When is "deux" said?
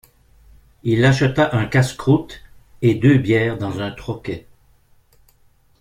2.95-3.19